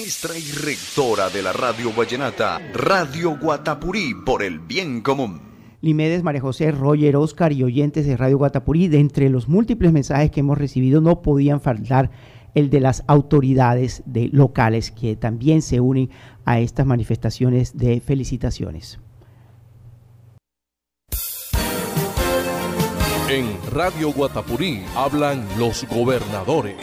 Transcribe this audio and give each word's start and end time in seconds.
maestra 0.00 0.38
y 0.38 0.50
rectora 0.52 1.28
de 1.28 1.42
la 1.42 1.52
Radio 1.52 1.92
Vallenata, 1.92 2.58
Radio 2.72 3.36
Guatapurí 3.38 4.14
por 4.24 4.42
el 4.42 4.58
bien 4.58 5.02
común. 5.02 5.42
Limedes, 5.82 6.22
María 6.22 6.40
José, 6.40 6.70
Roger, 6.72 7.16
Oscar 7.16 7.52
y 7.52 7.64
oyentes 7.64 8.06
de 8.06 8.16
Radio 8.16 8.38
Guatapurí, 8.38 8.88
de 8.88 8.98
entre 8.98 9.28
los 9.28 9.46
múltiples 9.46 9.92
mensajes 9.92 10.30
que 10.30 10.40
hemos 10.40 10.56
recibido 10.56 11.02
no 11.02 11.20
podían 11.20 11.60
faltar 11.60 12.10
el 12.54 12.70
de 12.70 12.80
las 12.80 13.04
autoridades 13.08 14.02
de 14.06 14.30
locales 14.32 14.90
que 14.90 15.16
también 15.16 15.60
se 15.60 15.80
unen 15.80 16.08
a 16.46 16.60
estas 16.60 16.86
manifestaciones 16.86 17.76
de 17.76 18.00
felicitaciones. 18.00 19.00
En 23.28 23.46
Radio 23.70 24.14
Guatapurí 24.14 24.82
hablan 24.96 25.46
los 25.58 25.86
gobernadores. 25.88 26.76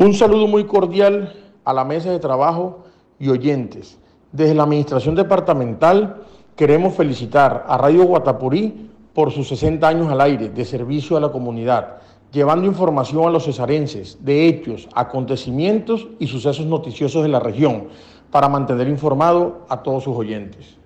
Un 0.00 0.14
saludo 0.14 0.46
muy 0.46 0.64
cordial 0.64 1.34
a 1.62 1.74
la 1.74 1.84
mesa 1.84 2.10
de 2.10 2.18
trabajo 2.18 2.84
y 3.18 3.28
oyentes. 3.28 3.98
Desde 4.32 4.54
la 4.54 4.62
Administración 4.62 5.14
Departamental 5.14 6.22
queremos 6.56 6.94
felicitar 6.94 7.66
a 7.68 7.76
Radio 7.76 8.04
Guatapurí 8.04 8.88
por 9.12 9.30
sus 9.30 9.48
60 9.48 9.86
años 9.86 10.10
al 10.10 10.22
aire 10.22 10.48
de 10.48 10.64
servicio 10.64 11.18
a 11.18 11.20
la 11.20 11.28
comunidad, 11.28 11.98
llevando 12.32 12.66
información 12.66 13.26
a 13.26 13.30
los 13.30 13.44
cesarenses 13.44 14.24
de 14.24 14.48
hechos, 14.48 14.88
acontecimientos 14.94 16.08
y 16.18 16.28
sucesos 16.28 16.64
noticiosos 16.64 17.22
de 17.22 17.28
la 17.28 17.40
región 17.40 17.88
para 18.30 18.48
mantener 18.48 18.88
informado 18.88 19.66
a 19.68 19.82
todos 19.82 20.04
sus 20.04 20.16
oyentes. 20.16 20.78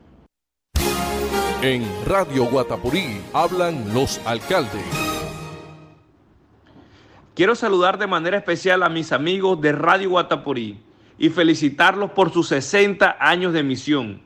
En 1.62 1.84
Radio 2.04 2.50
Guatapurí 2.50 3.20
hablan 3.32 3.94
los 3.94 4.20
alcaldes. 4.26 5.03
Quiero 7.34 7.56
saludar 7.56 7.98
de 7.98 8.06
manera 8.06 8.36
especial 8.36 8.84
a 8.84 8.88
mis 8.88 9.10
amigos 9.10 9.60
de 9.60 9.72
Radio 9.72 10.10
Guatapurí 10.10 10.78
y 11.18 11.30
felicitarlos 11.30 12.12
por 12.12 12.32
sus 12.32 12.46
60 12.46 13.16
años 13.18 13.52
de 13.52 13.64
misión. 13.64 14.22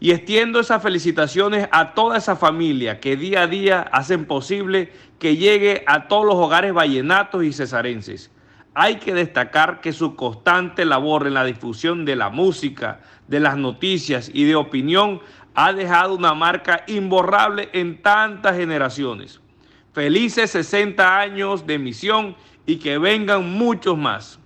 Y 0.00 0.10
extiendo 0.10 0.60
esas 0.60 0.82
felicitaciones 0.82 1.66
a 1.72 1.94
toda 1.94 2.18
esa 2.18 2.36
familia 2.36 3.00
que 3.00 3.16
día 3.16 3.42
a 3.42 3.46
día 3.46 3.80
hacen 3.80 4.26
posible 4.26 4.92
que 5.18 5.38
llegue 5.38 5.82
a 5.86 6.08
todos 6.08 6.26
los 6.26 6.34
hogares 6.34 6.74
vallenatos 6.74 7.42
y 7.42 7.54
cesarenses. 7.54 8.30
Hay 8.74 8.96
que 8.96 9.14
destacar 9.14 9.80
que 9.80 9.94
su 9.94 10.14
constante 10.14 10.84
labor 10.84 11.26
en 11.26 11.32
la 11.32 11.44
difusión 11.46 12.04
de 12.04 12.16
la 12.16 12.28
música, 12.28 13.00
de 13.28 13.40
las 13.40 13.56
noticias 13.56 14.30
y 14.30 14.44
de 14.44 14.56
opinión 14.56 15.22
ha 15.54 15.72
dejado 15.72 16.14
una 16.14 16.34
marca 16.34 16.84
imborrable 16.86 17.70
en 17.72 18.02
tantas 18.02 18.58
generaciones. 18.58 19.40
Felices 19.96 20.50
60 20.50 21.20
años 21.20 21.66
de 21.66 21.78
misión 21.78 22.36
y 22.66 22.76
que 22.76 22.98
vengan 22.98 23.50
muchos 23.50 23.96
más. 23.96 24.38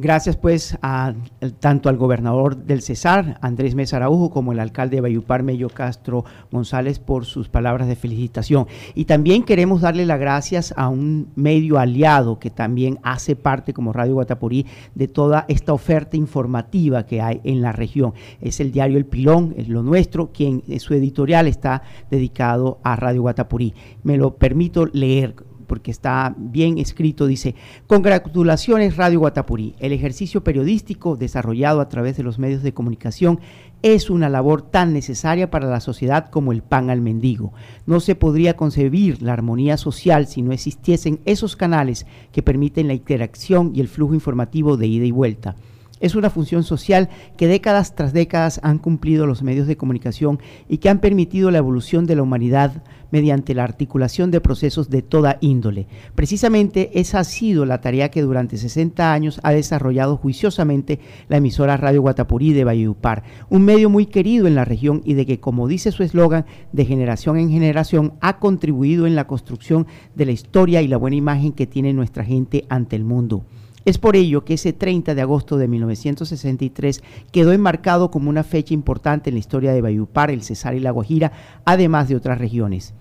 Gracias 0.00 0.36
pues 0.36 0.78
a, 0.80 1.12
tanto 1.58 1.88
al 1.88 1.96
gobernador 1.96 2.56
del 2.56 2.82
Cesar, 2.82 3.36
Andrés 3.42 3.74
Mesa 3.74 3.96
Araujo, 3.96 4.30
como 4.30 4.52
el 4.52 4.60
alcalde 4.60 4.98
de 4.98 5.00
Bayupar, 5.00 5.42
Mello 5.42 5.70
Castro 5.70 6.24
González, 6.52 7.00
por 7.00 7.24
sus 7.24 7.48
palabras 7.48 7.88
de 7.88 7.96
felicitación. 7.96 8.68
Y 8.94 9.06
también 9.06 9.42
queremos 9.42 9.80
darle 9.80 10.06
las 10.06 10.20
gracias 10.20 10.72
a 10.76 10.88
un 10.88 11.32
medio 11.34 11.80
aliado 11.80 12.38
que 12.38 12.48
también 12.48 13.00
hace 13.02 13.34
parte, 13.34 13.74
como 13.74 13.92
Radio 13.92 14.14
Guatapurí, 14.14 14.66
de 14.94 15.08
toda 15.08 15.46
esta 15.48 15.72
oferta 15.72 16.16
informativa 16.16 17.04
que 17.04 17.20
hay 17.20 17.40
en 17.42 17.60
la 17.60 17.72
región. 17.72 18.14
Es 18.40 18.60
el 18.60 18.70
diario 18.70 18.98
El 18.98 19.06
Pilón, 19.06 19.52
es 19.56 19.68
lo 19.68 19.82
nuestro, 19.82 20.30
quien 20.30 20.62
su 20.78 20.94
editorial 20.94 21.48
está 21.48 21.82
dedicado 22.08 22.78
a 22.84 22.94
Radio 22.94 23.22
Guatapurí. 23.22 23.74
Me 24.04 24.16
lo 24.16 24.36
permito 24.36 24.86
leer 24.86 25.34
porque 25.68 25.92
está 25.92 26.34
bien 26.36 26.78
escrito, 26.78 27.28
dice, 27.28 27.54
congratulaciones 27.86 28.96
Radio 28.96 29.20
Guatapurí, 29.20 29.76
el 29.78 29.92
ejercicio 29.92 30.42
periodístico 30.42 31.16
desarrollado 31.16 31.80
a 31.80 31.88
través 31.88 32.16
de 32.16 32.24
los 32.24 32.40
medios 32.40 32.64
de 32.64 32.74
comunicación 32.74 33.38
es 33.82 34.10
una 34.10 34.28
labor 34.28 34.62
tan 34.62 34.92
necesaria 34.92 35.50
para 35.50 35.68
la 35.68 35.78
sociedad 35.78 36.30
como 36.30 36.50
el 36.50 36.62
pan 36.62 36.90
al 36.90 37.00
mendigo. 37.00 37.52
No 37.86 38.00
se 38.00 38.16
podría 38.16 38.56
concebir 38.56 39.22
la 39.22 39.34
armonía 39.34 39.76
social 39.76 40.26
si 40.26 40.42
no 40.42 40.52
existiesen 40.52 41.20
esos 41.24 41.54
canales 41.54 42.06
que 42.32 42.42
permiten 42.42 42.88
la 42.88 42.94
interacción 42.94 43.70
y 43.74 43.80
el 43.80 43.86
flujo 43.86 44.14
informativo 44.14 44.76
de 44.76 44.88
ida 44.88 45.04
y 45.04 45.12
vuelta. 45.12 45.54
Es 46.00 46.14
una 46.14 46.30
función 46.30 46.62
social 46.62 47.08
que 47.36 47.46
décadas 47.46 47.94
tras 47.94 48.12
décadas 48.12 48.60
han 48.62 48.78
cumplido 48.78 49.26
los 49.26 49.42
medios 49.42 49.66
de 49.66 49.76
comunicación 49.76 50.38
y 50.68 50.78
que 50.78 50.88
han 50.88 51.00
permitido 51.00 51.50
la 51.50 51.58
evolución 51.58 52.06
de 52.06 52.16
la 52.16 52.22
humanidad 52.22 52.82
mediante 53.10 53.54
la 53.54 53.64
articulación 53.64 54.30
de 54.30 54.40
procesos 54.40 54.90
de 54.90 55.02
toda 55.02 55.38
índole. 55.40 55.86
Precisamente 56.14 56.90
esa 57.00 57.20
ha 57.20 57.24
sido 57.24 57.64
la 57.64 57.80
tarea 57.80 58.10
que 58.10 58.22
durante 58.22 58.56
60 58.56 59.12
años 59.12 59.40
ha 59.42 59.52
desarrollado 59.52 60.16
juiciosamente 60.16 61.00
la 61.28 61.38
emisora 61.38 61.76
Radio 61.76 62.02
Guatapurí 62.02 62.52
de 62.52 62.64
Valledupar, 62.64 63.24
un 63.48 63.64
medio 63.64 63.88
muy 63.90 64.06
querido 64.06 64.46
en 64.46 64.54
la 64.54 64.64
región 64.64 65.02
y 65.04 65.14
de 65.14 65.26
que, 65.26 65.40
como 65.40 65.68
dice 65.68 65.92
su 65.92 66.02
eslogan, 66.02 66.46
de 66.72 66.84
generación 66.84 67.38
en 67.38 67.50
generación 67.50 68.14
ha 68.20 68.38
contribuido 68.38 69.06
en 69.06 69.16
la 69.16 69.26
construcción 69.26 69.86
de 70.14 70.26
la 70.26 70.32
historia 70.32 70.82
y 70.82 70.88
la 70.88 70.96
buena 70.96 71.16
imagen 71.16 71.52
que 71.52 71.66
tiene 71.66 71.92
nuestra 71.92 72.24
gente 72.24 72.64
ante 72.68 72.96
el 72.96 73.04
mundo. 73.04 73.44
Es 73.84 73.98
por 73.98 74.16
ello 74.16 74.44
que 74.44 74.54
ese 74.54 74.72
30 74.72 75.14
de 75.14 75.22
agosto 75.22 75.56
de 75.56 75.68
1963 75.68 77.02
quedó 77.32 77.52
enmarcado 77.52 78.10
como 78.10 78.30
una 78.30 78.44
fecha 78.44 78.74
importante 78.74 79.30
en 79.30 79.34
la 79.34 79.40
historia 79.40 79.72
de 79.72 79.82
Bayupar, 79.82 80.30
el 80.30 80.42
Cesar 80.42 80.74
y 80.74 80.80
la 80.80 80.90
Guajira, 80.90 81.32
además 81.64 82.08
de 82.08 82.16
otras 82.16 82.38
regiones. 82.38 82.94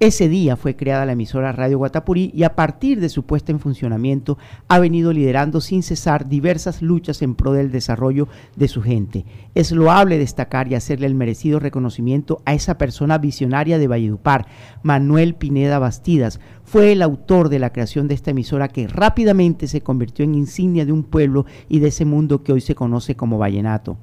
Ese 0.00 0.28
día 0.28 0.56
fue 0.56 0.74
creada 0.74 1.06
la 1.06 1.12
emisora 1.12 1.52
Radio 1.52 1.78
Guatapurí 1.78 2.32
y 2.34 2.42
a 2.42 2.56
partir 2.56 3.00
de 3.00 3.08
su 3.08 3.22
puesta 3.22 3.52
en 3.52 3.60
funcionamiento 3.60 4.38
ha 4.66 4.80
venido 4.80 5.12
liderando 5.12 5.60
sin 5.60 5.84
cesar 5.84 6.28
diversas 6.28 6.82
luchas 6.82 7.22
en 7.22 7.36
pro 7.36 7.52
del 7.52 7.70
desarrollo 7.70 8.26
de 8.56 8.66
su 8.66 8.82
gente. 8.82 9.24
Es 9.54 9.70
loable 9.70 10.18
destacar 10.18 10.66
y 10.66 10.74
hacerle 10.74 11.06
el 11.06 11.14
merecido 11.14 11.60
reconocimiento 11.60 12.42
a 12.44 12.54
esa 12.54 12.76
persona 12.76 13.18
visionaria 13.18 13.78
de 13.78 13.86
Valledupar, 13.86 14.48
Manuel 14.82 15.36
Pineda 15.36 15.78
Bastidas. 15.78 16.40
Fue 16.64 16.90
el 16.90 17.00
autor 17.00 17.48
de 17.48 17.60
la 17.60 17.72
creación 17.72 18.08
de 18.08 18.14
esta 18.14 18.32
emisora 18.32 18.66
que 18.66 18.88
rápidamente 18.88 19.68
se 19.68 19.80
convirtió 19.80 20.24
en 20.24 20.34
insignia 20.34 20.84
de 20.84 20.92
un 20.92 21.04
pueblo 21.04 21.46
y 21.68 21.78
de 21.78 21.88
ese 21.88 22.04
mundo 22.04 22.42
que 22.42 22.52
hoy 22.52 22.60
se 22.60 22.74
conoce 22.74 23.14
como 23.14 23.38
Vallenato. 23.38 23.96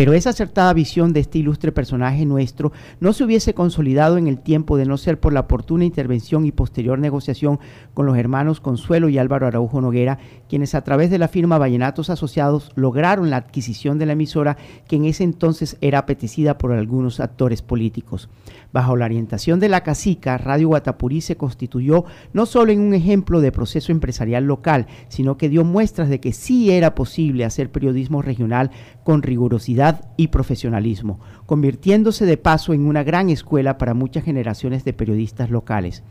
Pero 0.00 0.14
esa 0.14 0.30
acertada 0.30 0.72
visión 0.72 1.12
de 1.12 1.20
este 1.20 1.36
ilustre 1.40 1.72
personaje 1.72 2.24
nuestro 2.24 2.72
no 3.00 3.12
se 3.12 3.22
hubiese 3.22 3.52
consolidado 3.52 4.16
en 4.16 4.28
el 4.28 4.40
tiempo 4.40 4.78
de 4.78 4.86
no 4.86 4.96
ser 4.96 5.20
por 5.20 5.34
la 5.34 5.40
oportuna 5.40 5.84
intervención 5.84 6.46
y 6.46 6.52
posterior 6.52 6.98
negociación 6.98 7.60
con 7.92 8.06
los 8.06 8.16
hermanos 8.16 8.60
Consuelo 8.60 9.10
y 9.10 9.18
Álvaro 9.18 9.46
Araujo 9.46 9.82
Noguera, 9.82 10.18
quienes 10.50 10.74
a 10.74 10.82
través 10.82 11.10
de 11.10 11.18
la 11.18 11.28
firma 11.28 11.58
Vallenatos 11.58 12.10
Asociados 12.10 12.72
lograron 12.74 13.30
la 13.30 13.36
adquisición 13.36 14.00
de 14.00 14.06
la 14.06 14.14
emisora 14.14 14.56
que 14.88 14.96
en 14.96 15.04
ese 15.04 15.22
entonces 15.22 15.76
era 15.80 16.00
apetecida 16.00 16.58
por 16.58 16.72
algunos 16.72 17.20
actores 17.20 17.62
políticos. 17.62 18.28
Bajo 18.72 18.96
la 18.96 19.04
orientación 19.04 19.60
de 19.60 19.68
la 19.68 19.84
cacica, 19.84 20.38
Radio 20.38 20.66
Guatapurí 20.66 21.20
se 21.20 21.36
constituyó 21.36 22.04
no 22.32 22.46
solo 22.46 22.72
en 22.72 22.80
un 22.80 22.94
ejemplo 22.94 23.40
de 23.40 23.52
proceso 23.52 23.92
empresarial 23.92 24.44
local, 24.44 24.88
sino 25.08 25.36
que 25.36 25.48
dio 25.48 25.64
muestras 25.64 26.08
de 26.08 26.18
que 26.18 26.32
sí 26.32 26.72
era 26.72 26.96
posible 26.96 27.44
hacer 27.44 27.70
periodismo 27.70 28.20
regional 28.20 28.72
con 29.04 29.22
rigurosidad 29.22 30.10
y 30.16 30.28
profesionalismo, 30.28 31.20
convirtiéndose 31.46 32.26
de 32.26 32.38
paso 32.38 32.72
en 32.72 32.86
una 32.86 33.04
gran 33.04 33.30
escuela 33.30 33.78
para 33.78 33.94
muchas 33.94 34.24
generaciones 34.24 34.84
de 34.84 34.94
periodistas 34.94 35.48
locales. 35.48 36.02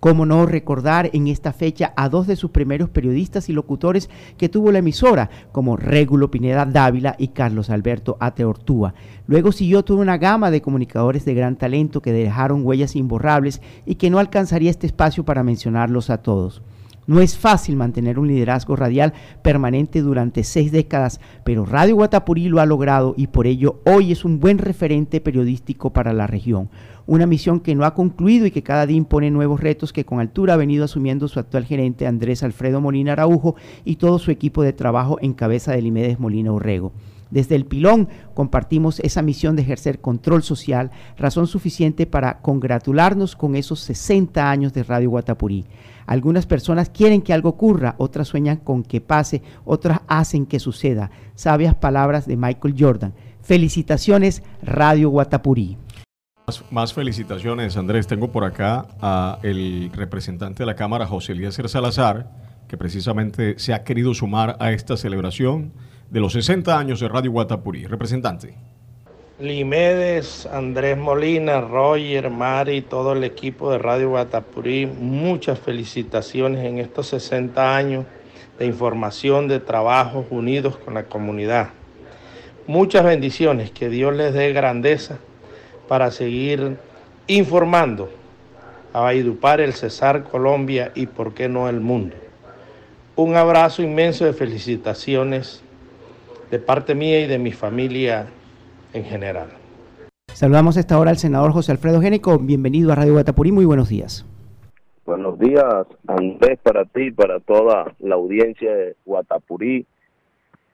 ¿Cómo 0.00 0.26
no 0.26 0.44
recordar 0.44 1.10
en 1.14 1.26
esta 1.26 1.52
fecha 1.52 1.94
a 1.96 2.08
dos 2.08 2.26
de 2.26 2.36
sus 2.36 2.50
primeros 2.50 2.90
periodistas 2.90 3.48
y 3.48 3.54
locutores 3.54 4.10
que 4.36 4.50
tuvo 4.50 4.70
la 4.70 4.80
emisora, 4.80 5.30
como 5.52 5.76
Régulo 5.76 6.30
Pineda 6.30 6.66
Dávila 6.66 7.16
y 7.18 7.28
Carlos 7.28 7.70
Alberto 7.70 8.18
Ate 8.20 8.44
Ortúa? 8.44 8.94
Luego 9.26 9.52
siguió 9.52 9.84
toda 9.84 10.00
una 10.00 10.18
gama 10.18 10.50
de 10.50 10.60
comunicadores 10.60 11.24
de 11.24 11.34
gran 11.34 11.56
talento 11.56 12.02
que 12.02 12.12
dejaron 12.12 12.64
huellas 12.64 12.94
imborrables 12.94 13.62
y 13.86 13.94
que 13.94 14.10
no 14.10 14.18
alcanzaría 14.18 14.70
este 14.70 14.86
espacio 14.86 15.24
para 15.24 15.42
mencionarlos 15.42 16.10
a 16.10 16.18
todos. 16.18 16.62
No 17.06 17.20
es 17.20 17.38
fácil 17.38 17.76
mantener 17.76 18.18
un 18.18 18.26
liderazgo 18.26 18.74
radial 18.74 19.12
permanente 19.42 20.02
durante 20.02 20.42
seis 20.42 20.72
décadas, 20.72 21.20
pero 21.44 21.64
Radio 21.64 21.94
Guatapurí 21.94 22.48
lo 22.48 22.60
ha 22.60 22.66
logrado 22.66 23.14
y 23.16 23.28
por 23.28 23.46
ello 23.46 23.80
hoy 23.86 24.10
es 24.10 24.24
un 24.24 24.40
buen 24.40 24.58
referente 24.58 25.20
periodístico 25.20 25.92
para 25.92 26.12
la 26.12 26.26
región. 26.26 26.68
Una 27.08 27.26
misión 27.26 27.60
que 27.60 27.76
no 27.76 27.84
ha 27.84 27.94
concluido 27.94 28.46
y 28.46 28.50
que 28.50 28.64
cada 28.64 28.84
día 28.84 28.96
impone 28.96 29.30
nuevos 29.30 29.60
retos 29.60 29.92
que 29.92 30.04
con 30.04 30.18
altura 30.18 30.54
ha 30.54 30.56
venido 30.56 30.84
asumiendo 30.84 31.28
su 31.28 31.38
actual 31.38 31.64
gerente 31.64 32.06
Andrés 32.06 32.42
Alfredo 32.42 32.80
Molina 32.80 33.12
Araujo 33.12 33.54
y 33.84 33.96
todo 33.96 34.18
su 34.18 34.32
equipo 34.32 34.64
de 34.64 34.72
trabajo 34.72 35.16
en 35.20 35.32
cabeza 35.32 35.70
de 35.70 35.82
Limedes 35.82 36.18
Molina 36.18 36.52
Urrego. 36.52 36.92
Desde 37.30 37.54
el 37.56 37.64
pilón 37.64 38.08
compartimos 38.34 39.00
esa 39.00 39.22
misión 39.22 39.56
de 39.56 39.62
ejercer 39.62 40.00
control 40.00 40.42
social, 40.42 40.90
razón 41.16 41.46
suficiente 41.46 42.06
para 42.06 42.38
congratularnos 42.38 43.36
con 43.36 43.56
esos 43.56 43.80
60 43.80 44.50
años 44.50 44.72
de 44.72 44.82
Radio 44.82 45.10
Guatapurí. 45.10 45.64
Algunas 46.06 46.46
personas 46.46 46.88
quieren 46.88 47.22
que 47.22 47.32
algo 47.32 47.50
ocurra, 47.50 47.96
otras 47.98 48.28
sueñan 48.28 48.58
con 48.58 48.84
que 48.84 49.00
pase, 49.00 49.42
otras 49.64 50.00
hacen 50.06 50.46
que 50.46 50.60
suceda. 50.60 51.10
Sabias 51.34 51.74
palabras 51.74 52.26
de 52.26 52.36
Michael 52.36 52.76
Jordan. 52.78 53.12
Felicitaciones, 53.42 54.42
Radio 54.62 55.10
Guatapurí. 55.10 55.76
Más, 56.70 56.94
felicitaciones, 56.94 57.76
Andrés. 57.76 58.06
Tengo 58.06 58.30
por 58.30 58.44
acá 58.44 58.86
a 59.00 59.40
el 59.42 59.90
representante 59.92 60.62
de 60.62 60.66
la 60.66 60.76
Cámara, 60.76 61.04
José 61.04 61.32
Elías 61.32 61.60
Salazar, 61.66 62.30
que 62.68 62.76
precisamente 62.76 63.58
se 63.58 63.74
ha 63.74 63.82
querido 63.82 64.14
sumar 64.14 64.56
a 64.60 64.70
esta 64.70 64.96
celebración 64.96 65.72
de 66.08 66.20
los 66.20 66.34
60 66.34 66.78
años 66.78 67.00
de 67.00 67.08
Radio 67.08 67.32
Guatapurí. 67.32 67.86
Representante. 67.86 68.54
Limedes, 69.40 70.46
Andrés 70.46 70.96
Molina, 70.96 71.60
Roger, 71.60 72.30
Mari, 72.30 72.82
todo 72.82 73.14
el 73.14 73.24
equipo 73.24 73.72
de 73.72 73.78
Radio 73.78 74.10
Guatapurí, 74.10 74.86
muchas 74.86 75.58
felicitaciones 75.58 76.64
en 76.64 76.78
estos 76.78 77.08
60 77.08 77.76
años 77.76 78.04
de 78.56 78.66
información, 78.66 79.48
de 79.48 79.58
trabajos 79.58 80.26
unidos 80.30 80.76
con 80.76 80.94
la 80.94 81.06
comunidad. 81.06 81.70
Muchas 82.68 83.04
bendiciones, 83.04 83.72
que 83.72 83.88
Dios 83.88 84.14
les 84.14 84.32
dé 84.32 84.52
grandeza 84.52 85.18
para 85.88 86.10
seguir 86.10 86.76
informando 87.26 88.10
a 88.92 89.00
Valledupar, 89.00 89.60
el 89.60 89.72
Cesar, 89.72 90.24
Colombia 90.24 90.92
y 90.94 91.06
por 91.06 91.34
qué 91.34 91.48
no 91.48 91.68
el 91.68 91.80
mundo. 91.80 92.16
Un 93.14 93.36
abrazo 93.36 93.82
inmenso 93.82 94.24
de 94.24 94.32
felicitaciones 94.32 95.62
de 96.50 96.58
parte 96.58 96.94
mía 96.94 97.20
y 97.20 97.26
de 97.26 97.38
mi 97.38 97.52
familia 97.52 98.26
en 98.92 99.04
general. 99.04 99.48
Saludamos 100.32 100.76
a 100.76 100.80
esta 100.80 100.98
hora 100.98 101.10
al 101.10 101.16
senador 101.16 101.52
José 101.52 101.72
Alfredo 101.72 102.00
Génico. 102.00 102.38
Bienvenido 102.38 102.92
a 102.92 102.94
Radio 102.94 103.14
Guatapurí. 103.14 103.52
Muy 103.52 103.64
buenos 103.64 103.88
días. 103.88 104.26
Buenos 105.06 105.38
días, 105.38 105.86
Andrés, 106.06 106.58
para 106.62 106.84
ti, 106.84 107.10
para 107.10 107.40
toda 107.40 107.94
la 108.00 108.16
audiencia 108.16 108.74
de 108.74 108.96
Guatapurí 109.04 109.86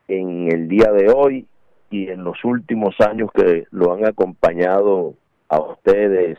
en 0.09 0.51
el 0.51 0.69
día 0.69 0.91
de 0.91 1.13
hoy 1.13 1.47
y 1.93 2.09
en 2.09 2.25
los 2.25 2.43
últimos 2.43 2.99
años 3.01 3.31
que 3.35 3.67
lo 3.71 3.93
han 3.93 4.07
acompañado 4.07 5.15
a 5.49 5.61
ustedes 5.61 6.39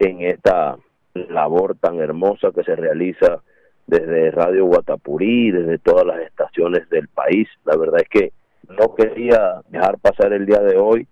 en 0.00 0.22
esta 0.22 0.76
labor 1.14 1.76
tan 1.76 2.00
hermosa 2.00 2.50
que 2.52 2.64
se 2.64 2.74
realiza 2.74 3.42
desde 3.86 4.32
Radio 4.32 4.66
Guatapurí, 4.66 5.52
desde 5.52 5.78
todas 5.78 6.04
las 6.04 6.18
estaciones 6.18 6.90
del 6.90 7.06
país. 7.06 7.48
La 7.64 7.76
verdad 7.76 8.00
es 8.02 8.08
que 8.08 8.32
no 8.68 8.92
quería 8.96 9.62
dejar 9.68 9.98
pasar 9.98 10.32
el 10.32 10.44
día 10.44 10.58
de 10.58 10.76
hoy 10.76 11.06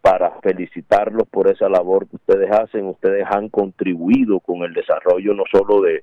para 0.00 0.40
felicitarlos 0.40 1.28
por 1.28 1.48
esa 1.48 1.68
labor 1.68 2.08
que 2.08 2.16
ustedes 2.16 2.50
hacen. 2.50 2.86
Ustedes 2.86 3.24
han 3.30 3.48
contribuido 3.48 4.40
con 4.40 4.62
el 4.64 4.74
desarrollo 4.74 5.34
no 5.34 5.44
solo 5.52 5.82
de 5.82 6.02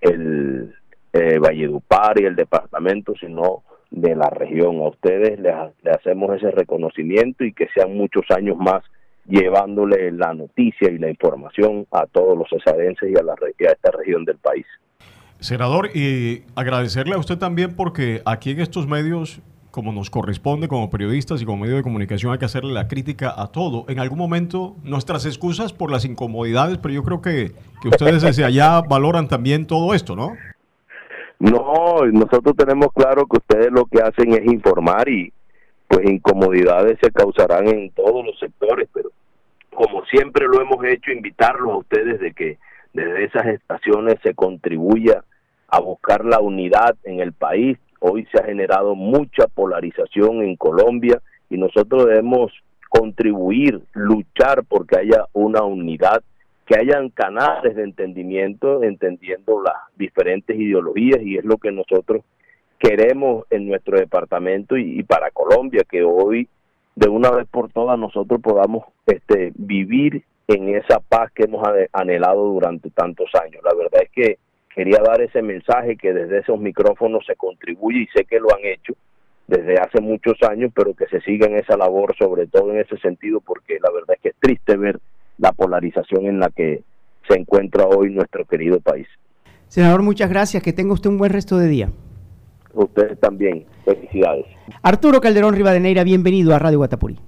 el 0.00 0.72
eh, 1.12 1.40
Valledupar 1.40 2.20
y 2.20 2.26
el 2.26 2.36
departamento, 2.36 3.14
sino 3.18 3.64
de 3.90 4.14
la 4.14 4.30
región. 4.30 4.76
A 4.80 4.88
ustedes 4.88 5.38
les, 5.38 5.54
hacemos 5.94 6.36
ese 6.36 6.50
reconocimiento 6.50 7.44
y 7.44 7.52
que 7.52 7.68
sean 7.74 7.96
muchos 7.96 8.24
años 8.30 8.56
más 8.56 8.82
llevándole 9.26 10.10
la 10.12 10.32
noticia 10.32 10.90
y 10.90 10.98
la 10.98 11.10
información 11.10 11.86
a 11.92 12.06
todos 12.06 12.36
los 12.36 12.48
cesarenses 12.48 13.10
y 13.10 13.18
a, 13.18 13.22
la, 13.22 13.34
esta 13.58 13.90
región 13.90 14.24
del 14.24 14.38
país. 14.38 14.66
Senador, 15.38 15.90
y 15.94 16.42
agradecerle 16.56 17.14
a 17.14 17.18
usted 17.18 17.38
también 17.38 17.76
porque 17.76 18.22
aquí 18.24 18.50
en 18.50 18.60
estos 18.60 18.88
medios, 18.88 19.40
como 19.70 19.92
nos 19.92 20.10
corresponde 20.10 20.66
como 20.66 20.90
periodistas 20.90 21.40
y 21.42 21.44
como 21.44 21.58
medio 21.58 21.76
de 21.76 21.82
comunicación, 21.82 22.32
hay 22.32 22.38
que 22.38 22.46
hacerle 22.46 22.72
la 22.72 22.88
crítica 22.88 23.34
a 23.36 23.48
todo. 23.48 23.84
En 23.88 24.00
algún 24.00 24.18
momento, 24.18 24.76
nuestras 24.82 25.26
excusas 25.26 25.72
por 25.72 25.92
las 25.92 26.04
incomodidades, 26.04 26.78
pero 26.78 26.94
yo 26.94 27.04
creo 27.04 27.20
que, 27.20 27.52
que 27.82 27.88
ustedes 27.88 28.22
desde 28.22 28.44
allá 28.44 28.80
valoran 28.80 29.28
también 29.28 29.66
todo 29.66 29.94
esto, 29.94 30.16
¿no? 30.16 30.32
No, 31.38 32.04
nosotros 32.12 32.56
tenemos 32.56 32.88
claro 32.92 33.26
que 33.26 33.38
ustedes 33.38 33.70
lo 33.70 33.84
que 33.84 34.02
hacen 34.02 34.32
es 34.32 34.44
informar 34.44 35.08
y 35.08 35.32
pues 35.86 36.08
incomodidades 36.08 36.98
se 37.00 37.10
causarán 37.10 37.68
en 37.68 37.90
todos 37.90 38.24
los 38.24 38.38
sectores, 38.38 38.88
pero 38.92 39.10
como 39.72 40.04
siempre 40.06 40.46
lo 40.46 40.60
hemos 40.60 40.84
hecho, 40.84 41.12
invitarlos 41.12 41.70
a 41.72 41.76
ustedes 41.78 42.20
de 42.20 42.32
que 42.32 42.58
desde 42.92 43.24
esas 43.24 43.46
estaciones 43.46 44.16
se 44.22 44.34
contribuya 44.34 45.22
a 45.68 45.80
buscar 45.80 46.24
la 46.24 46.40
unidad 46.40 46.96
en 47.04 47.20
el 47.20 47.32
país. 47.32 47.78
Hoy 48.00 48.26
se 48.32 48.40
ha 48.40 48.44
generado 48.44 48.94
mucha 48.96 49.46
polarización 49.46 50.42
en 50.42 50.56
Colombia 50.56 51.20
y 51.48 51.58
nosotros 51.58 52.06
debemos 52.06 52.52
contribuir, 52.88 53.80
luchar 53.92 54.64
porque 54.64 54.98
haya 54.98 55.26
una 55.32 55.62
unidad, 55.62 56.22
que 56.68 56.78
hayan 56.78 57.08
canales 57.08 57.74
de 57.74 57.82
entendimiento, 57.82 58.82
entendiendo 58.82 59.62
las 59.62 59.76
diferentes 59.96 60.54
ideologías 60.54 61.22
y 61.22 61.38
es 61.38 61.44
lo 61.44 61.56
que 61.56 61.72
nosotros 61.72 62.22
queremos 62.78 63.46
en 63.48 63.66
nuestro 63.66 63.98
departamento 63.98 64.76
y, 64.76 65.02
para 65.02 65.30
Colombia, 65.30 65.82
que 65.90 66.02
hoy 66.04 66.46
de 66.94 67.08
una 67.08 67.30
vez 67.30 67.48
por 67.48 67.72
todas 67.72 67.98
nosotros 67.98 68.42
podamos 68.42 68.84
este, 69.06 69.52
vivir 69.54 70.22
en 70.46 70.68
esa 70.74 71.00
paz 71.00 71.32
que 71.32 71.44
hemos 71.44 71.66
anhelado 71.92 72.44
durante 72.44 72.90
tantos 72.90 73.30
años. 73.42 73.62
La 73.64 73.74
verdad 73.74 74.02
es 74.02 74.10
que 74.10 74.38
quería 74.74 74.98
dar 75.02 75.22
ese 75.22 75.40
mensaje 75.40 75.96
que 75.96 76.12
desde 76.12 76.40
esos 76.40 76.60
micrófonos 76.60 77.24
se 77.24 77.36
contribuye 77.36 78.00
y 78.00 78.06
sé 78.08 78.26
que 78.26 78.40
lo 78.40 78.54
han 78.54 78.64
hecho 78.64 78.92
desde 79.46 79.76
hace 79.78 80.02
muchos 80.02 80.36
años, 80.42 80.70
pero 80.74 80.92
que 80.92 81.06
se 81.06 81.22
siga 81.22 81.46
en 81.46 81.56
esa 81.56 81.78
labor, 81.78 82.14
sobre 82.18 82.46
todo 82.46 82.72
en 82.72 82.80
ese 82.80 82.98
sentido, 82.98 83.40
porque 83.40 83.78
la 83.82 83.90
verdad 83.90 84.16
es 84.16 84.20
que 84.20 84.28
es 84.28 84.36
triste 84.38 84.76
ver 84.76 85.00
la 85.38 85.52
polarización 85.52 86.26
en 86.26 86.40
la 86.40 86.50
que 86.50 86.82
se 87.26 87.38
encuentra 87.38 87.86
hoy 87.86 88.12
nuestro 88.12 88.44
querido 88.44 88.80
país. 88.80 89.06
Senador, 89.68 90.02
muchas 90.02 90.30
gracias. 90.30 90.62
Que 90.62 90.72
tenga 90.72 90.94
usted 90.94 91.10
un 91.10 91.18
buen 91.18 91.32
resto 91.32 91.58
de 91.58 91.68
día. 91.68 91.88
Ustedes 92.72 93.18
también. 93.20 93.66
Felicidades. 93.84 94.46
Arturo 94.82 95.20
Calderón 95.20 95.54
Rivadeneira, 95.54 96.04
bienvenido 96.04 96.54
a 96.54 96.58
Radio 96.58 96.78
Guatapurí. 96.78 97.18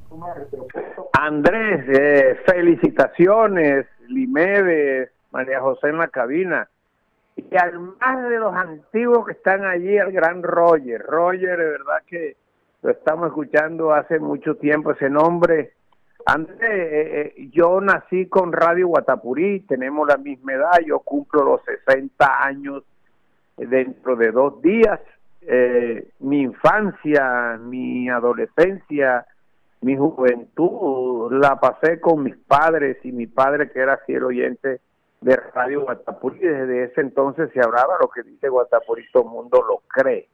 Andrés, 1.12 1.84
eh, 1.88 2.36
felicitaciones, 2.46 3.86
Limedes, 4.08 5.10
María 5.32 5.60
José 5.60 5.88
en 5.88 5.98
la 5.98 6.08
cabina. 6.08 6.68
Y 7.36 7.56
al 7.56 7.78
más 7.78 8.28
de 8.28 8.38
los 8.38 8.54
antiguos 8.54 9.26
que 9.26 9.32
están 9.32 9.64
allí, 9.64 9.96
el 9.96 10.12
gran 10.12 10.42
Roger. 10.42 11.02
Roger, 11.02 11.58
de 11.58 11.64
verdad 11.64 12.02
que 12.06 12.36
lo 12.82 12.90
estamos 12.90 13.28
escuchando 13.28 13.92
hace 13.92 14.18
mucho 14.18 14.54
tiempo, 14.56 14.92
ese 14.92 15.10
nombre. 15.10 15.72
Andrés, 16.26 16.60
eh, 16.62 17.34
eh, 17.36 17.48
yo 17.52 17.80
nací 17.80 18.26
con 18.26 18.52
Radio 18.52 18.88
Guatapurí, 18.88 19.60
tenemos 19.60 20.06
la 20.06 20.16
misma 20.16 20.54
edad, 20.54 20.78
yo 20.86 21.00
cumplo 21.00 21.44
los 21.44 21.60
60 21.64 22.44
años 22.44 22.84
dentro 23.56 24.16
de 24.16 24.30
dos 24.30 24.60
días. 24.62 25.00
mi 26.20 26.42
infancia, 26.42 27.58
mi 27.62 28.08
adolescencia, 28.08 29.26
mi 29.80 29.96
juventud 29.96 31.32
la 31.32 31.58
pasé 31.58 32.00
con 32.00 32.22
mis 32.22 32.36
padres 32.36 32.98
y 33.04 33.12
mi 33.12 33.26
padre 33.26 33.70
que 33.70 33.80
era 33.80 33.96
fiel 34.06 34.24
oyente 34.24 34.80
de 35.20 35.36
Radio 35.36 35.82
Guatapurí. 35.82 36.38
Desde 36.38 36.84
ese 36.84 37.00
entonces 37.00 37.50
se 37.52 37.60
hablaba 37.60 37.96
lo 38.00 38.08
que 38.08 38.22
dice 38.22 38.48
Guatapurí, 38.48 39.04
todo 39.12 39.24
el 39.24 39.30
mundo 39.30 39.62
lo 39.66 39.82
cree. 39.88 40.28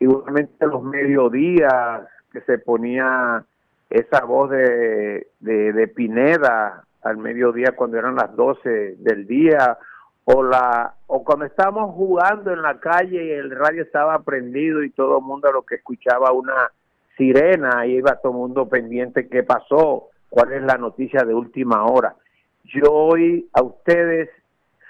Igualmente 0.00 0.66
los 0.66 0.82
mediodías 0.82 2.06
que 2.32 2.40
se 2.42 2.58
ponía 2.58 3.44
esa 3.90 4.24
voz 4.24 4.50
de, 4.50 5.28
de, 5.40 5.88
Pineda 5.88 6.84
al 7.02 7.18
mediodía 7.18 7.72
cuando 7.76 7.98
eran 7.98 8.16
las 8.16 8.34
12 8.34 8.96
del 8.98 9.26
día 9.26 9.78
o 10.24 10.42
la 10.42 10.94
o 11.06 11.22
cuando 11.24 11.44
estábamos 11.44 11.94
jugando 11.94 12.52
en 12.52 12.62
la 12.62 12.80
calle 12.80 13.24
y 13.24 13.30
el 13.30 13.50
radio 13.50 13.82
estaba 13.82 14.18
prendido 14.20 14.82
y 14.82 14.90
todo 14.90 15.18
el 15.18 15.24
mundo 15.24 15.52
lo 15.52 15.62
que 15.62 15.76
escuchaba 15.76 16.32
una 16.32 16.70
sirena, 17.16 17.80
ahí 17.80 17.92
iba 17.92 18.16
todo 18.16 18.32
el 18.32 18.38
mundo 18.38 18.68
pendiente 18.68 19.28
qué 19.28 19.44
pasó, 19.44 20.08
cuál 20.28 20.52
es 20.52 20.62
la 20.62 20.76
noticia 20.76 21.24
de 21.24 21.32
última 21.32 21.84
hora. 21.84 22.16
Yo 22.64 22.92
hoy 22.92 23.48
a 23.52 23.62
ustedes 23.62 24.28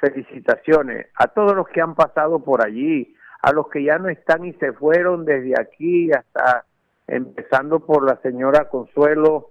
felicitaciones, 0.01 1.07
a 1.15 1.29
todos 1.29 1.55
los 1.55 1.69
que 1.69 1.81
han 1.81 1.95
pasado 1.95 2.41
por 2.41 2.65
allí, 2.65 3.15
a 3.43 3.53
los 3.53 3.69
que 3.69 3.85
ya 3.85 3.99
no 3.99 4.09
están 4.09 4.45
y 4.45 4.53
se 4.55 4.73
fueron 4.73 5.25
desde 5.25 5.55
aquí 5.61 6.11
hasta 6.11 6.65
empezando 7.07 7.81
por 7.81 8.05
la 8.05 8.17
señora 8.23 8.69
Consuelo, 8.69 9.51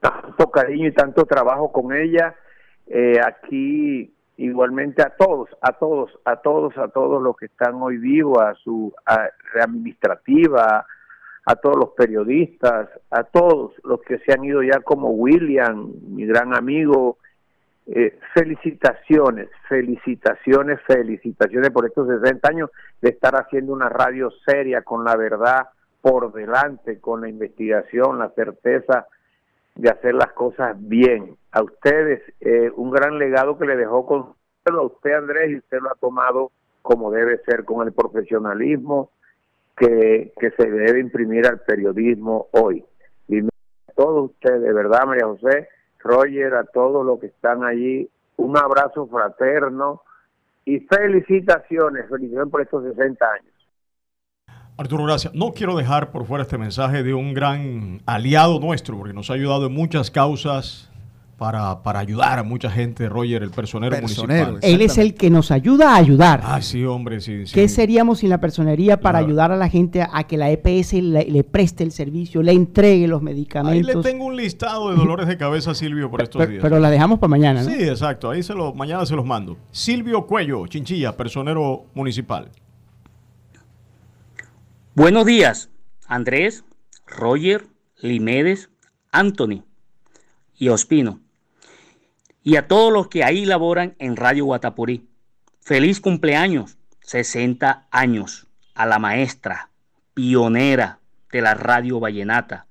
tanto 0.00 0.50
cariño 0.50 0.88
y 0.88 0.92
tanto 0.92 1.24
trabajo 1.24 1.72
con 1.72 1.94
ella, 1.94 2.34
eh, 2.86 3.20
aquí 3.24 4.12
igualmente 4.38 5.02
a 5.02 5.10
todos, 5.10 5.48
a 5.60 5.72
todos, 5.72 6.10
a 6.24 6.36
todos, 6.36 6.76
a 6.76 6.88
todos 6.88 7.22
los 7.22 7.36
que 7.36 7.46
están 7.46 7.74
hoy 7.76 7.96
vivos, 7.96 8.38
a 8.38 8.54
su 8.54 8.92
administrativa, 9.54 10.86
a 11.46 11.56
todos 11.56 11.76
los 11.76 11.90
periodistas, 11.90 12.88
a 13.10 13.24
todos 13.24 13.72
los 13.84 14.02
que 14.02 14.18
se 14.18 14.32
han 14.32 14.44
ido 14.44 14.62
ya 14.62 14.80
como 14.80 15.10
William, 15.10 15.92
mi 16.08 16.26
gran 16.26 16.54
amigo. 16.54 17.18
Eh, 17.88 18.18
felicitaciones, 18.34 19.48
felicitaciones, 19.68 20.80
felicitaciones 20.88 21.70
por 21.70 21.86
estos 21.86 22.08
60 22.08 22.48
años 22.48 22.70
de 23.00 23.10
estar 23.10 23.36
haciendo 23.36 23.72
una 23.72 23.88
radio 23.88 24.28
seria 24.44 24.82
con 24.82 25.04
la 25.04 25.14
verdad 25.16 25.68
por 26.00 26.32
delante, 26.32 27.00
con 27.00 27.20
la 27.22 27.28
investigación, 27.28 28.18
la 28.18 28.30
certeza 28.30 29.06
de 29.74 29.90
hacer 29.90 30.14
las 30.14 30.32
cosas 30.32 30.76
bien. 30.78 31.36
A 31.52 31.62
ustedes, 31.62 32.22
eh, 32.40 32.70
un 32.74 32.90
gran 32.90 33.18
legado 33.18 33.58
que 33.58 33.66
le 33.66 33.76
dejó 33.76 34.06
con 34.06 34.34
usted 34.74 35.12
Andrés 35.12 35.50
y 35.50 35.56
usted 35.58 35.78
lo 35.80 35.90
ha 35.90 35.94
tomado 35.94 36.50
como 36.86 37.10
debe 37.10 37.38
ser, 37.38 37.64
con 37.64 37.84
el 37.84 37.92
profesionalismo, 37.92 39.10
que, 39.76 40.32
se 40.56 40.70
debe 40.70 41.00
imprimir 41.00 41.46
al 41.46 41.58
periodismo 41.60 42.46
hoy. 42.52 42.84
Y 43.26 43.40
a 43.40 43.92
todos 43.96 44.30
ustedes, 44.30 44.62
de 44.62 44.72
verdad, 44.72 45.04
María 45.04 45.26
José, 45.26 45.68
Roger, 45.98 46.54
a 46.54 46.64
todos 46.64 47.04
los 47.04 47.18
que 47.18 47.26
están 47.26 47.64
allí, 47.64 48.08
un 48.36 48.56
abrazo 48.56 49.08
fraterno 49.08 50.02
y 50.64 50.78
felicitaciones, 50.80 52.08
felicitaciones 52.08 52.52
por 52.52 52.62
estos 52.62 52.84
60 52.84 53.32
años. 53.32 53.52
Arturo, 54.78 55.04
gracias. 55.04 55.34
No 55.34 55.52
quiero 55.52 55.74
dejar 55.76 56.10
por 56.10 56.26
fuera 56.26 56.42
este 56.42 56.58
mensaje 56.58 57.02
de 57.02 57.14
un 57.14 57.32
gran 57.32 58.02
aliado 58.04 58.60
nuestro, 58.60 58.98
porque 58.98 59.14
nos 59.14 59.30
ha 59.30 59.34
ayudado 59.34 59.66
en 59.66 59.72
muchas 59.72 60.10
causas 60.10 60.90
para, 61.38 61.82
para 61.82 61.98
ayudar 61.98 62.38
a 62.38 62.42
mucha 62.42 62.70
gente, 62.70 63.08
Roger, 63.08 63.42
el 63.42 63.50
personero, 63.50 63.96
municipal. 63.96 64.58
Él 64.60 64.82
es 64.82 64.98
el 64.98 65.14
que 65.14 65.30
nos 65.30 65.50
ayuda 65.50 65.94
a 65.94 65.96
ayudar. 65.96 66.40
Ah, 66.44 66.60
sí, 66.60 66.84
hombre, 66.84 67.20
sí. 67.20 67.46
sí. 67.46 67.54
¿Qué 67.54 67.68
seríamos 67.68 68.18
sin 68.18 68.28
la 68.28 68.38
personería 68.38 69.00
para 69.00 69.18
ayudar 69.18 69.50
a 69.50 69.56
la 69.56 69.70
gente 69.70 70.02
a, 70.02 70.24
que 70.24 70.36
la 70.36 70.50
EPS 70.50 70.92
le, 70.94 71.44
preste 71.44 71.82
el 71.82 71.92
servicio, 71.92 72.42
le 72.42 72.52
entregue 72.52 73.08
los 73.08 73.22
medicamentos? 73.22 73.88
Ahí 73.88 73.94
le 73.94 74.02
tengo 74.02 74.26
un 74.26 74.36
listado 74.36 74.90
de 74.90 74.96
dolores 74.96 75.26
de 75.26 75.38
cabeza 75.38 75.70
a 75.70 75.74
Silvio 75.74 76.10
por 76.10 76.22
estos 76.22 76.46
días. 76.48 76.60
Pero 76.62 76.78
la 76.78 76.90
dejamos 76.90 77.18
para 77.18 77.30
mañana, 77.30 77.62
¿no? 77.62 77.70
Sí, 77.70 77.82
exacto. 77.82 78.30
Ahí 78.30 78.42
se 78.42 78.54
lo, 78.54 78.74
mañana 78.74 79.06
se 79.06 79.14
los 79.14 79.24
mando. 79.24 79.56
Silvio 79.70 80.26
Cuello, 80.26 80.66
Chinchilla, 80.66 81.16
personero 81.16 81.86
municipal. 81.94 82.50
Buenos 84.98 85.26
días, 85.26 85.68
Andrés, 86.06 86.64
Roger, 87.06 87.66
Limedes, 87.98 88.70
Anthony 89.12 89.62
y 90.56 90.70
Ospino. 90.70 91.20
Y 92.42 92.56
a 92.56 92.66
todos 92.66 92.90
los 92.90 93.08
que 93.08 93.22
ahí 93.22 93.44
laboran 93.44 93.94
en 93.98 94.16
Radio 94.16 94.46
Guatapurí. 94.46 95.06
Feliz 95.60 96.00
cumpleaños, 96.00 96.78
60 97.02 97.88
años, 97.90 98.46
a 98.74 98.86
la 98.86 98.98
maestra, 98.98 99.68
pionera 100.14 101.00
de 101.30 101.42
la 101.42 101.52
radio 101.52 102.00
vallenata. 102.00 102.64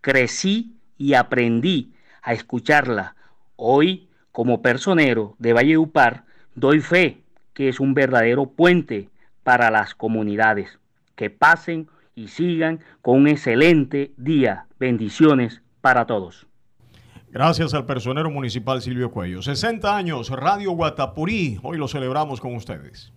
Crecí 0.00 0.80
y 0.96 1.14
aprendí 1.14 1.94
a 2.22 2.32
escucharla. 2.32 3.14
Hoy, 3.54 4.08
como 4.32 4.62
personero 4.62 5.36
de 5.38 5.52
Valleupar, 5.52 6.24
doy 6.56 6.80
fe 6.80 7.22
que 7.54 7.68
es 7.68 7.78
un 7.78 7.94
verdadero 7.94 8.46
puente 8.46 9.10
para 9.44 9.70
las 9.70 9.94
comunidades 9.94 10.80
que 11.18 11.28
pasen 11.30 11.88
y 12.14 12.28
sigan 12.28 12.80
con 13.02 13.16
un 13.16 13.28
excelente 13.28 14.12
día. 14.16 14.66
Bendiciones 14.78 15.60
para 15.82 16.06
todos. 16.06 16.46
Gracias 17.30 17.74
al 17.74 17.84
personero 17.84 18.30
municipal 18.30 18.80
Silvio 18.80 19.10
Cuello. 19.10 19.42
60 19.42 19.94
años, 19.94 20.30
Radio 20.30 20.70
Guatapurí. 20.70 21.58
Hoy 21.62 21.76
lo 21.76 21.88
celebramos 21.88 22.40
con 22.40 22.54
ustedes. 22.54 23.12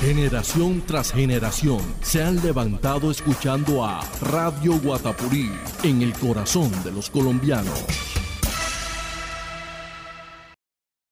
Generación 0.00 0.82
tras 0.84 1.12
generación 1.12 1.80
se 2.00 2.24
han 2.24 2.42
levantado 2.42 3.10
escuchando 3.10 3.84
a 3.84 4.00
Radio 4.20 4.72
Guatapurí 4.80 5.48
en 5.84 6.02
el 6.02 6.12
corazón 6.14 6.70
de 6.82 6.90
los 6.90 7.08
colombianos. 7.08 8.21